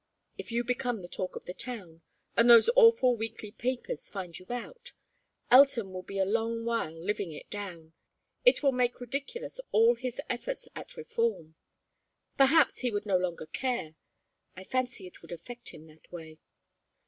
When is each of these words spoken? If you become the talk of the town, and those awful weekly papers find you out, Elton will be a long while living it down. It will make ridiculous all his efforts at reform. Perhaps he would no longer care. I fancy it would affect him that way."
If 0.35 0.51
you 0.51 0.63
become 0.63 1.03
the 1.03 1.07
talk 1.07 1.35
of 1.35 1.45
the 1.45 1.53
town, 1.53 2.01
and 2.35 2.49
those 2.49 2.71
awful 2.75 3.15
weekly 3.15 3.51
papers 3.51 4.09
find 4.09 4.35
you 4.39 4.47
out, 4.49 4.93
Elton 5.51 5.93
will 5.93 6.01
be 6.01 6.17
a 6.17 6.25
long 6.25 6.65
while 6.65 6.91
living 6.93 7.31
it 7.33 7.51
down. 7.51 7.93
It 8.43 8.63
will 8.63 8.71
make 8.71 8.99
ridiculous 8.99 9.61
all 9.71 9.93
his 9.93 10.19
efforts 10.27 10.67
at 10.75 10.97
reform. 10.97 11.53
Perhaps 12.35 12.79
he 12.79 12.89
would 12.89 13.05
no 13.05 13.17
longer 13.19 13.45
care. 13.45 13.93
I 14.55 14.63
fancy 14.63 15.05
it 15.05 15.21
would 15.21 15.31
affect 15.31 15.69
him 15.69 15.85
that 15.85 16.11
way." 16.11 16.39